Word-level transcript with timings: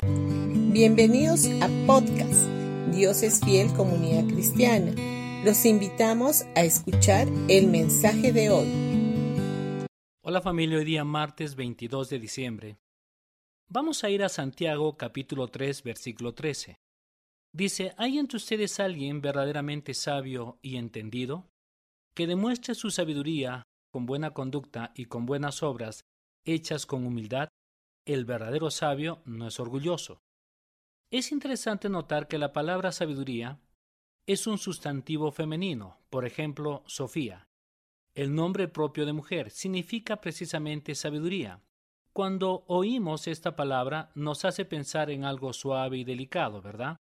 Bienvenidos 0.00 1.46
a 1.60 1.68
podcast 1.84 2.46
Dios 2.94 3.24
es 3.24 3.40
fiel 3.40 3.72
comunidad 3.74 4.28
cristiana. 4.28 4.92
Los 5.44 5.64
invitamos 5.66 6.42
a 6.54 6.62
escuchar 6.62 7.26
el 7.48 7.66
mensaje 7.66 8.32
de 8.32 8.50
hoy. 8.50 9.86
Hola 10.22 10.40
familia, 10.40 10.78
hoy 10.78 10.84
día 10.84 11.02
martes 11.02 11.56
22 11.56 12.10
de 12.10 12.18
diciembre. 12.20 12.78
Vamos 13.68 14.04
a 14.04 14.10
ir 14.10 14.22
a 14.22 14.28
Santiago 14.28 14.96
capítulo 14.96 15.48
3 15.48 15.82
versículo 15.82 16.32
13. 16.32 16.76
Dice, 17.52 17.92
¿hay 17.96 18.18
entre 18.18 18.36
ustedes 18.36 18.78
alguien 18.78 19.20
verdaderamente 19.20 19.94
sabio 19.94 20.60
y 20.62 20.76
entendido? 20.76 21.50
Que 22.14 22.28
demuestre 22.28 22.76
su 22.76 22.92
sabiduría 22.92 23.64
con 23.90 24.06
buena 24.06 24.32
conducta 24.32 24.92
y 24.94 25.06
con 25.06 25.26
buenas 25.26 25.64
obras 25.64 26.04
hechas 26.44 26.86
con 26.86 27.04
humildad. 27.04 27.48
El 28.08 28.24
verdadero 28.24 28.70
sabio 28.70 29.20
no 29.26 29.48
es 29.48 29.60
orgulloso. 29.60 30.22
Es 31.10 31.30
interesante 31.30 31.90
notar 31.90 32.26
que 32.26 32.38
la 32.38 32.54
palabra 32.54 32.90
sabiduría 32.90 33.60
es 34.26 34.46
un 34.46 34.56
sustantivo 34.56 35.30
femenino, 35.30 35.98
por 36.08 36.24
ejemplo, 36.24 36.82
Sofía. 36.86 37.48
El 38.14 38.34
nombre 38.34 38.66
propio 38.66 39.04
de 39.04 39.12
mujer 39.12 39.50
significa 39.50 40.22
precisamente 40.22 40.94
sabiduría. 40.94 41.60
Cuando 42.14 42.64
oímos 42.68 43.28
esta 43.28 43.54
palabra 43.56 44.10
nos 44.14 44.46
hace 44.46 44.64
pensar 44.64 45.10
en 45.10 45.26
algo 45.26 45.52
suave 45.52 45.98
y 45.98 46.04
delicado, 46.04 46.62
¿verdad? 46.62 46.96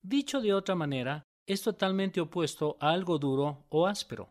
Dicho 0.00 0.40
de 0.40 0.54
otra 0.54 0.76
manera, 0.76 1.24
es 1.44 1.60
totalmente 1.62 2.20
opuesto 2.20 2.76
a 2.78 2.90
algo 2.90 3.18
duro 3.18 3.66
o 3.68 3.88
áspero. 3.88 4.30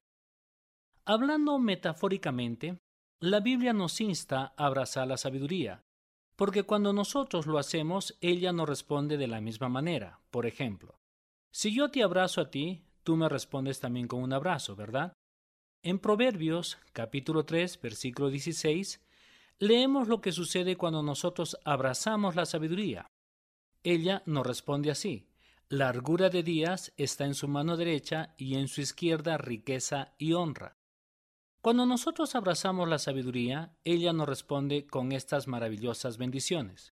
Hablando 1.03 1.59
metafóricamente, 1.59 2.77
la 3.19 3.41
Biblia 3.41 3.73
nos 3.73 3.99
insta 3.99 4.53
a 4.55 4.65
abrazar 4.65 5.05
la 5.05 5.17
sabiduría, 5.17 5.83
porque 6.39 6.63
cuando 6.63 6.93
nosotros 6.93 7.47
lo 7.47 7.59
hacemos, 7.59 8.17
ella 8.21 8.53
nos 8.53 8.69
responde 8.69 9.17
de 9.17 9.27
la 9.27 9.41
misma 9.41 9.67
manera. 9.67 10.21
Por 10.31 10.45
ejemplo, 10.45 10.97
si 11.51 11.75
yo 11.75 11.91
te 11.91 12.01
abrazo 12.01 12.39
a 12.39 12.49
ti, 12.49 12.85
tú 13.03 13.17
me 13.17 13.27
respondes 13.27 13.81
también 13.81 14.07
con 14.07 14.23
un 14.23 14.31
abrazo, 14.31 14.73
¿verdad? 14.73 15.11
En 15.83 15.99
Proverbios 15.99 16.77
capítulo 16.93 17.43
3, 17.43 17.81
versículo 17.81 18.29
16, 18.29 19.01
leemos 19.57 20.07
lo 20.07 20.21
que 20.21 20.31
sucede 20.31 20.77
cuando 20.77 21.03
nosotros 21.03 21.57
abrazamos 21.65 22.37
la 22.37 22.45
sabiduría. 22.45 23.05
Ella 23.83 24.23
nos 24.25 24.47
responde 24.47 24.91
así, 24.91 25.27
largura 25.67 26.29
de 26.29 26.41
días 26.41 26.93
está 26.95 27.25
en 27.25 27.35
su 27.35 27.49
mano 27.49 27.75
derecha 27.75 28.33
y 28.37 28.55
en 28.55 28.69
su 28.69 28.79
izquierda 28.79 29.37
riqueza 29.37 30.13
y 30.17 30.31
honra. 30.31 30.78
Cuando 31.61 31.85
nosotros 31.85 32.35
abrazamos 32.35 32.87
la 32.87 32.99
sabiduría, 32.99 33.75
ella 33.83 34.13
nos 34.13 34.29
responde 34.29 34.87
con 34.87 35.11
estas 35.11 35.47
maravillosas 35.47 36.17
bendiciones. 36.17 36.93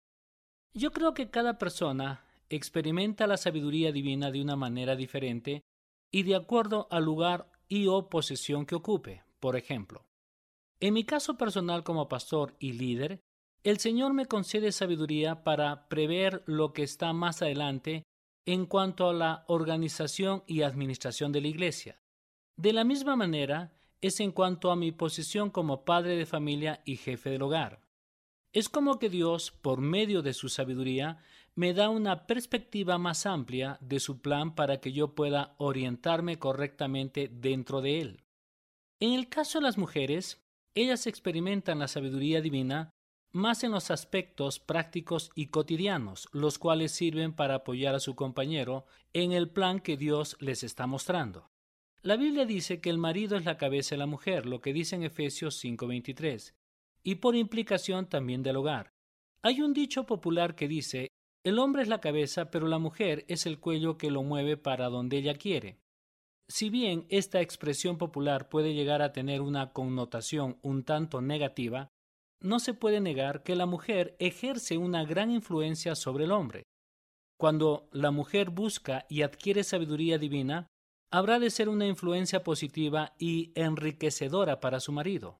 Yo 0.72 0.92
creo 0.92 1.14
que 1.14 1.30
cada 1.30 1.58
persona 1.58 2.24
experimenta 2.48 3.27
la 3.27 3.36
sabiduría 3.36 3.91
divina 3.91 4.30
de 4.30 4.41
una 4.41 4.54
manera 4.54 4.94
diferente 4.94 5.62
y 6.12 6.22
de 6.22 6.36
acuerdo 6.36 6.86
al 6.91 7.04
lugar 7.04 7.50
y 7.69 7.88
o 7.88 8.08
posesión 8.08 8.64
que 8.64 8.77
ocupe. 8.77 9.24
Por 9.41 9.56
ejemplo, 9.56 10.06
en 10.78 10.94
mi 10.94 11.04
caso 11.04 11.36
personal 11.36 11.82
como 11.82 12.08
pastor 12.08 12.54
y 12.60 12.72
líder, 12.72 13.20
el 13.64 13.78
Señor 13.78 14.12
me 14.12 14.26
concede 14.26 14.70
sabiduría 14.70 15.42
para 15.42 15.88
prever 15.88 16.44
lo 16.47 16.72
que 16.72 16.84
está 16.84 17.12
más 17.12 17.42
adelante 17.42 18.04
en 18.47 18.66
cuanto 18.66 19.08
a 19.08 19.12
la 19.12 19.44
organización 19.48 20.44
y 20.47 20.62
administración 20.62 21.32
de 21.32 21.41
la 21.41 21.48
Iglesia. 21.48 22.00
De 22.56 22.72
la 22.72 22.84
misma 22.84 23.16
manera, 23.16 23.72
es 24.03 24.20
en 24.20 24.33
cuanto 24.33 24.70
a 24.70 24.77
mi 24.77 24.92
posición 24.92 25.48
como 25.48 25.84
padre 25.84 26.17
de 26.17 26.27
familia 26.27 26.83
y 26.84 26.97
jefe 26.97 27.31
del 27.31 27.42
hogar. 27.42 27.81
Es 28.53 28.69
como 28.69 28.98
que 28.98 29.09
Dios, 29.09 29.50
por 29.50 29.81
medio 29.81 30.20
de 30.20 30.34
su 30.34 30.50
sabiduría, 30.50 31.22
me 31.55 31.72
da 31.72 31.89
una 31.89 32.27
perspectiva 32.27 32.98
más 32.98 33.25
amplia 33.25 33.78
de 33.81 34.00
su 34.00 34.20
plan 34.20 34.55
para 34.55 34.81
que 34.81 34.92
yo 34.92 35.14
pueda 35.14 35.55
orientarme 35.59 36.39
correctamente 36.39 37.28
dentro 37.33 37.81
de 37.81 38.00
él. 38.00 38.25
En 39.00 39.15
el 39.15 39.28
caso 39.28 39.59
de 39.59 39.65
las 39.65 39.78
mujeres, 39.78 40.43
ellas 40.75 41.06
experimentan 41.06 41.78
la 41.78 41.88
sabiduría 41.88 42.41
divina 42.41 42.91
más 43.32 43.65
en 43.65 43.71
los 43.71 43.91
aspectos 43.91 44.59
prácticos 44.59 45.31
y 45.34 45.47
cotidianos, 45.47 46.28
los 46.32 46.59
cuales 46.59 46.93
sirven 46.93 47.32
para 47.32 47.56
apoyar 47.56 47.94
a 47.94 48.00
su 48.00 48.15
compañero 48.15 48.84
en 49.12 49.32
el 49.32 49.49
plan 49.49 49.81
que 49.81 49.97
Dios 49.97 50.37
les 50.41 50.62
está 50.62 50.87
mostrando. 50.87 51.51
La 52.04 52.16
Biblia 52.16 52.44
dice 52.44 52.80
que 52.80 52.90
el 52.90 52.98
marido 52.98 53.36
es 53.36 53.44
la 53.44 53.56
cabeza 53.56 53.94
de 53.94 54.00
la 54.00 54.06
mujer, 54.06 54.44
lo 54.44 54.60
que 54.60 54.72
dice 54.72 54.96
en 54.96 55.04
Efesios 55.04 55.62
5:23, 55.62 56.52
y 57.04 57.16
por 57.16 57.36
implicación 57.36 58.08
también 58.08 58.42
del 58.42 58.56
hogar. 58.56 58.90
Hay 59.40 59.60
un 59.62 59.72
dicho 59.72 60.04
popular 60.04 60.56
que 60.56 60.66
dice, 60.66 61.12
el 61.44 61.60
hombre 61.60 61.82
es 61.82 61.88
la 61.88 62.00
cabeza, 62.00 62.50
pero 62.50 62.66
la 62.66 62.78
mujer 62.78 63.24
es 63.28 63.46
el 63.46 63.60
cuello 63.60 63.98
que 63.98 64.10
lo 64.10 64.24
mueve 64.24 64.56
para 64.56 64.88
donde 64.88 65.18
ella 65.18 65.34
quiere. 65.34 65.78
Si 66.48 66.70
bien 66.70 67.06
esta 67.08 67.40
expresión 67.40 67.98
popular 67.98 68.48
puede 68.48 68.74
llegar 68.74 69.00
a 69.00 69.12
tener 69.12 69.40
una 69.40 69.72
connotación 69.72 70.58
un 70.62 70.82
tanto 70.84 71.20
negativa, 71.20 71.88
no 72.40 72.58
se 72.58 72.74
puede 72.74 73.00
negar 73.00 73.44
que 73.44 73.54
la 73.54 73.66
mujer 73.66 74.16
ejerce 74.19 74.76
una 74.76 75.04
gran 75.04 75.30
influencia 75.30 75.94
sobre 75.94 76.24
el 76.24 76.32
hombre. 76.32 76.64
Cuando 77.38 77.88
la 77.92 78.10
mujer 78.10 78.50
busca 78.50 79.06
y 79.08 79.22
adquiere 79.22 79.62
sabiduría 79.62 80.19
divina, 80.19 80.66
habrá 81.12 81.39
de 81.39 81.50
ser 81.50 81.69
una 81.69 81.87
influencia 81.87 82.43
positiva 82.43 83.15
y 83.19 83.53
enriquecedora 83.55 84.61
para 84.61 84.81
su 84.81 84.93
marido. 84.93 85.39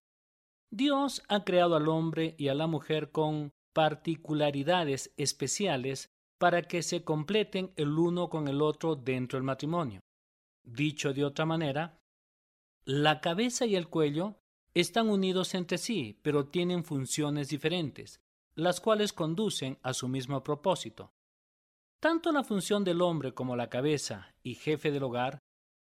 Dios 0.71 1.23
ha 1.29 1.45
creado 1.45 1.77
al 1.77 1.89
hombre 1.89 2.35
y 2.39 2.49
a 2.49 2.55
la 2.55 2.67
mujer 2.67 3.11
con 3.11 3.53
particularidades 3.73 5.13
especiales 5.17 6.11
para 6.39 6.63
que 6.63 6.83
se 6.83 7.05
completen 7.05 7.73
el 7.77 7.99
uno 7.99 8.29
con 8.29 8.49
el 8.49 8.61
otro 8.61 8.97
dentro 8.97 9.39
del 9.39 9.45
matrimonio. 9.45 10.01
Dicho 10.63 11.15
de 11.15 11.25
otra 11.25 11.47
manera, 11.47 11.99
la 12.85 13.21
cabeza 13.21 13.65
y 13.65 13.75
el 13.75 13.89
cuello 13.89 14.37
están 14.75 15.09
unidos 15.09 15.55
entre 15.55 15.79
sí, 15.79 16.19
pero 16.23 16.49
tienen 16.49 16.85
funciones 16.85 17.49
diferentes, 17.49 18.21
las 18.55 18.81
cuales 18.81 19.15
conducen 19.15 19.79
a 19.83 19.95
su 19.95 20.07
mismo 20.07 20.43
propósito. 20.43 21.13
Tanto 21.99 22.31
la 22.31 22.45
función 22.45 22.85
del 22.85 23.01
hombre 23.01 23.33
como 23.33 23.57
la 23.57 23.71
cabeza 23.71 24.35
y 24.43 24.55
jefe 24.55 24.91
del 24.91 25.05
hogar 25.05 25.39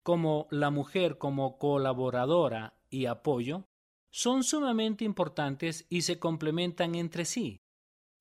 como 0.03 0.47
la 0.51 0.69
mujer 0.69 1.17
como 1.17 1.57
colaboradora 1.57 2.73
y 2.89 3.05
apoyo 3.05 3.65
son 4.11 4.43
sumamente 4.43 5.05
importantes 5.05 5.85
y 5.89 6.01
se 6.01 6.19
complementan 6.19 6.95
entre 6.95 7.25
sí. 7.25 7.59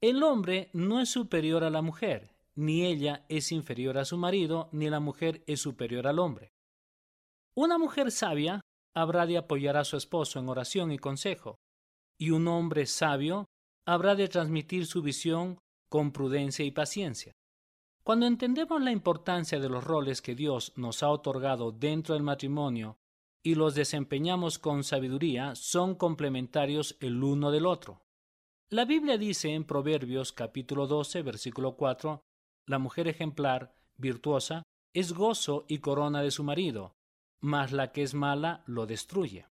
El 0.00 0.22
hombre 0.22 0.70
no 0.72 1.00
es 1.00 1.10
superior 1.10 1.64
a 1.64 1.70
la 1.70 1.82
mujer, 1.82 2.30
ni 2.54 2.86
ella 2.86 3.24
es 3.28 3.52
inferior 3.52 3.98
a 3.98 4.04
su 4.04 4.16
marido, 4.16 4.68
ni 4.72 4.88
la 4.88 5.00
mujer 5.00 5.42
es 5.46 5.60
superior 5.60 6.06
al 6.06 6.18
hombre. 6.18 6.52
Una 7.54 7.78
mujer 7.78 8.10
sabia 8.10 8.60
habrá 8.94 9.26
de 9.26 9.38
apoyar 9.38 9.76
a 9.76 9.84
su 9.84 9.97
esposo 9.97 10.38
en 10.38 10.48
oración 10.48 10.92
y 10.92 10.98
consejo, 10.98 11.56
y 12.18 12.30
un 12.30 12.48
hombre 12.48 12.86
sabio 12.86 13.47
habrá 13.86 14.14
de 14.14 14.28
transmitir 14.28 14.86
su 14.86 15.02
visión 15.02 15.58
con 15.88 16.12
prudencia 16.12 16.64
y 16.64 16.70
paciencia. 16.70 17.32
Cuando 18.10 18.26
entendemos 18.26 18.82
la 18.82 18.91
importancia 18.91 19.60
de 19.60 19.69
los 19.69 19.84
roles 19.84 20.21
que 20.21 20.34
Dios 20.34 20.72
nos 20.75 21.04
ha 21.04 21.10
otorgado 21.10 21.71
dentro 21.71 22.15
del 22.15 22.25
matrimonio 22.25 22.98
y 23.41 23.54
los 23.54 23.76
desempeñamos 23.76 24.59
con 24.59 24.82
sabiduría, 24.82 25.54
son 25.54 25.94
complementarios 25.94 26.97
el 26.98 27.22
uno 27.22 27.53
del 27.53 27.66
otro. 27.66 28.03
La 28.69 28.84
Biblia 28.84 29.16
dice 29.16 29.54
en 29.54 29.62
Proverbios 29.62 30.32
capítulo 30.32 30.88
12, 30.88 31.22
versículo 31.22 31.76
4, 31.76 32.21
la 32.66 32.81
mujer 32.81 33.06
ejemplar, 33.06 33.76
virtuosa, 33.97 34.65
es 34.92 35.12
gozo 35.12 35.65
y 35.69 35.78
corona 35.78 36.21
de 36.21 36.32
su 36.32 36.42
marido, 36.42 36.97
mas 37.41 37.71
la 37.71 37.92
que 37.92 38.03
es 38.03 38.12
mala 38.12 38.65
lo 38.66 38.87
destruye. 38.87 39.47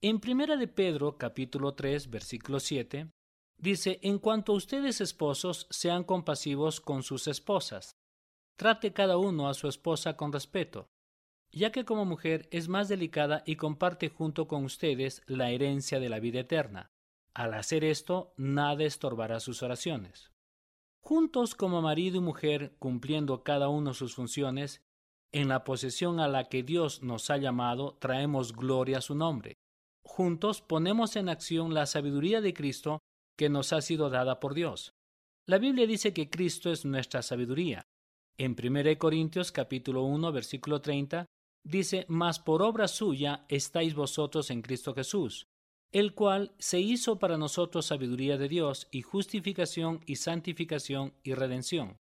En 0.00 0.18
Primera 0.18 0.56
de 0.56 0.66
Pedro 0.66 1.16
capítulo 1.16 1.74
3, 1.74 2.10
versículo 2.10 2.58
7, 2.58 3.12
Dice, 3.58 3.98
en 4.02 4.18
cuanto 4.18 4.52
a 4.52 4.56
ustedes 4.56 5.00
esposos, 5.00 5.66
sean 5.70 6.04
compasivos 6.04 6.80
con 6.80 7.02
sus 7.02 7.26
esposas. 7.26 7.96
Trate 8.56 8.92
cada 8.92 9.16
uno 9.18 9.48
a 9.48 9.54
su 9.54 9.68
esposa 9.68 10.16
con 10.16 10.32
respeto, 10.32 10.88
ya 11.50 11.72
que 11.72 11.84
como 11.84 12.04
mujer 12.04 12.48
es 12.52 12.68
más 12.68 12.88
delicada 12.88 13.42
y 13.46 13.56
comparte 13.56 14.10
junto 14.10 14.46
con 14.46 14.64
ustedes 14.64 15.22
la 15.26 15.50
herencia 15.50 15.98
de 15.98 16.08
la 16.08 16.20
vida 16.20 16.40
eterna. 16.40 16.92
Al 17.34 17.54
hacer 17.54 17.84
esto, 17.84 18.32
nada 18.36 18.84
estorbará 18.84 19.40
sus 19.40 19.62
oraciones. 19.62 20.30
Juntos 21.00 21.54
como 21.54 21.82
marido 21.82 22.18
y 22.18 22.20
mujer, 22.20 22.76
cumpliendo 22.78 23.42
cada 23.42 23.68
uno 23.68 23.92
sus 23.92 24.14
funciones, 24.14 24.82
en 25.32 25.48
la 25.48 25.64
posesión 25.64 26.20
a 26.20 26.28
la 26.28 26.48
que 26.48 26.62
Dios 26.62 27.02
nos 27.02 27.30
ha 27.30 27.36
llamado, 27.36 27.96
traemos 28.00 28.52
gloria 28.52 28.98
a 28.98 29.02
su 29.02 29.14
nombre. 29.14 29.56
Juntos 30.02 30.62
ponemos 30.62 31.16
en 31.16 31.28
acción 31.28 31.74
la 31.74 31.86
sabiduría 31.86 32.40
de 32.40 32.54
Cristo 32.54 33.00
que 33.38 33.48
nos 33.48 33.72
ha 33.72 33.80
sido 33.80 34.10
dada 34.10 34.40
por 34.40 34.52
Dios. 34.52 34.92
La 35.46 35.58
Biblia 35.58 35.86
dice 35.86 36.12
que 36.12 36.28
Cristo 36.28 36.72
es 36.72 36.84
nuestra 36.84 37.22
sabiduría. 37.22 37.86
En 38.36 38.56
1 38.60 38.98
Corintios 38.98 39.52
capítulo 39.52 40.02
1 40.02 40.32
versículo 40.32 40.80
30 40.80 41.24
dice, 41.64 42.04
Mas 42.08 42.40
por 42.40 42.62
obra 42.62 42.88
suya 42.88 43.46
estáis 43.48 43.94
vosotros 43.94 44.50
en 44.50 44.60
Cristo 44.60 44.92
Jesús, 44.92 45.46
el 45.92 46.14
cual 46.14 46.52
se 46.58 46.80
hizo 46.80 47.18
para 47.18 47.38
nosotros 47.38 47.86
sabiduría 47.86 48.36
de 48.36 48.48
Dios 48.48 48.88
y 48.90 49.02
justificación 49.02 50.00
y 50.04 50.16
santificación 50.16 51.14
y 51.22 51.34
redención. 51.34 51.96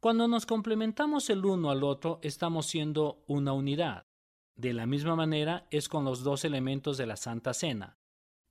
Cuando 0.00 0.28
nos 0.28 0.46
complementamos 0.46 1.30
el 1.30 1.44
uno 1.44 1.70
al 1.70 1.82
otro, 1.82 2.20
estamos 2.22 2.66
siendo 2.66 3.24
una 3.26 3.52
unidad. 3.52 4.04
De 4.56 4.72
la 4.72 4.86
misma 4.86 5.16
manera 5.16 5.66
es 5.70 5.88
con 5.88 6.04
los 6.04 6.22
dos 6.22 6.44
elementos 6.44 6.96
de 6.96 7.06
la 7.06 7.16
Santa 7.16 7.54
Cena. 7.54 7.96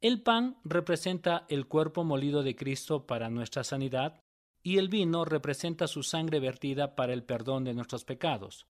El 0.03 0.21
pan 0.21 0.57
representa 0.65 1.45
el 1.47 1.65
cuerpo 1.65 2.03
molido 2.03 2.44
de 2.44 2.57
Cristo 2.57 3.07
para 3.07 3.29
nuestra 3.29 3.63
sanidad 3.63 4.19
y 4.61 4.77
el 4.77 4.89
vino 4.89 5.23
representa 5.23 5.88
su 5.88 6.03
sangre 6.03 6.41
vertida 6.41 6.94
para 6.97 7.13
el 7.13 7.23
perdón 7.23 7.63
de 7.63 7.73
nuestros 7.73 8.03
pecados. 8.03 8.67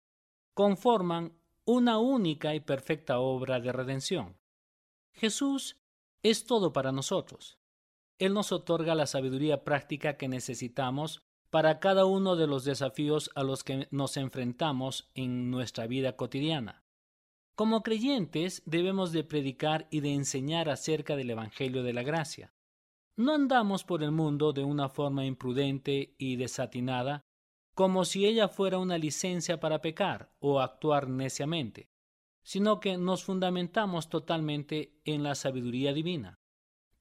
Conforman 0.54 1.34
una 1.66 1.98
única 1.98 2.54
y 2.54 2.60
perfecta 2.60 3.18
obra 3.18 3.60
de 3.60 3.72
redención. 3.72 4.38
Jesús 5.12 5.82
es 6.22 6.46
todo 6.46 6.72
para 6.72 6.92
nosotros. 6.92 7.58
Él 8.20 8.36
nos 8.36 8.52
otorga 8.52 8.94
la 8.94 9.08
sabiduría 9.08 9.64
práctica 9.64 10.18
que 10.18 10.28
necesitamos 10.28 11.24
para 11.50 11.80
cada 11.80 12.06
uno 12.06 12.36
de 12.36 12.46
los 12.46 12.64
desafíos 12.64 13.32
a 13.34 13.42
los 13.42 13.64
que 13.64 13.88
nos 13.90 14.18
enfrentamos 14.18 15.10
en 15.16 15.50
nuestra 15.50 15.88
vida 15.88 16.16
cotidiana. 16.16 16.83
Como 17.56 17.84
creyentes 17.84 18.64
debemos 18.66 19.12
de 19.12 19.24
predicar 19.24 19.88
y 19.92 20.00
de 20.00 20.14
enseñar 20.14 20.70
acerca 20.70 21.16
del 21.16 21.30
Evangelio 21.30 21.84
de 21.84 21.94
la 21.94 22.04
Gracia. 22.04 22.54
No 23.16 23.34
andamos 23.36 23.84
por 23.84 24.04
el 24.04 24.12
mundo 24.12 24.54
de 24.54 24.64
una 24.64 24.90
forma 24.90 25.26
imprudente 25.26 26.16
y 26.18 26.36
desatinada, 26.36 27.22
como 27.76 28.06
si 28.06 28.26
ella 28.26 28.48
fuera 28.48 28.80
una 28.80 28.98
licencia 28.98 29.60
para 29.60 29.82
pecar 29.82 30.32
o 30.40 30.60
actuar 30.60 31.08
neciamente 31.10 31.90
sino 32.44 32.80
que 32.80 32.98
nos 32.98 33.24
fundamentamos 33.24 34.10
totalmente 34.10 35.00
en 35.06 35.24
la 35.24 35.34
sabiduría 35.34 35.94
divina. 35.94 36.40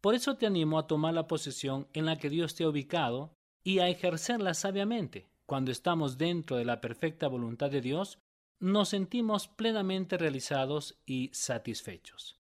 Por 0.01 0.15
eso 0.15 0.37
te 0.37 0.47
animo 0.47 0.79
a 0.79 0.87
tomar 0.87 1.15
la 1.15 1.27
posición 1.27 1.89
en 1.93 2.07
la 2.07 2.17
que 2.17 2.31
Dios 2.31 2.55
te 2.55 2.65
ha 2.65 2.69
ubicado 2.69 3.35
y 3.63 3.81
a 3.81 3.89
ejercerla 3.89 4.55
sabiamente. 4.55 5.29
Cuando 5.47 5.71
estamos 5.71 6.17
dentro 6.17 6.57
de 6.57 6.65
la 6.65 6.81
perfecta 6.81 7.29
voluntad 7.29 7.71
de 7.71 7.81
Dios, 7.81 8.19
nos 8.62 8.91
sentimos 8.91 9.49
plenamente 9.49 10.17
realizados 10.17 10.97
y 11.05 11.31
satisfechos. 11.32 12.38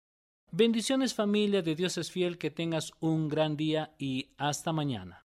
Bendiciones 0.52 1.14
familia 1.14 1.62
de 1.62 1.74
Dios 1.74 1.98
es 1.98 2.12
fiel, 2.12 2.38
que 2.38 2.50
tengas 2.50 2.92
un 3.00 3.28
gran 3.28 3.56
día 3.56 3.94
y 3.98 4.30
hasta 4.36 4.72
mañana. 4.72 5.26